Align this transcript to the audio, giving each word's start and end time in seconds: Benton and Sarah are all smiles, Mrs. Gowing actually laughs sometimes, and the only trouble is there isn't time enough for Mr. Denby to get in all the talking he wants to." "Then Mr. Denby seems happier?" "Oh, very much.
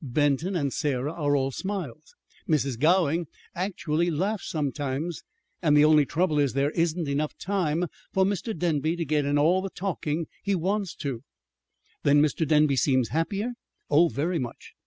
Benton 0.03 0.55
and 0.55 0.73
Sarah 0.73 1.13
are 1.13 1.35
all 1.35 1.51
smiles, 1.51 2.15
Mrs. 2.49 2.79
Gowing 2.79 3.27
actually 3.53 4.09
laughs 4.09 4.49
sometimes, 4.49 5.23
and 5.61 5.77
the 5.77 5.85
only 5.85 6.07
trouble 6.07 6.39
is 6.39 6.53
there 6.53 6.71
isn't 6.71 7.05
time 7.37 7.77
enough 7.83 7.91
for 8.11 8.25
Mr. 8.25 8.57
Denby 8.57 8.95
to 8.95 9.05
get 9.05 9.25
in 9.25 9.37
all 9.37 9.61
the 9.61 9.69
talking 9.69 10.25
he 10.41 10.55
wants 10.55 10.95
to." 10.95 11.21
"Then 12.01 12.19
Mr. 12.19 12.47
Denby 12.47 12.77
seems 12.77 13.09
happier?" 13.09 13.51
"Oh, 13.91 14.07
very 14.09 14.39
much. 14.39 14.73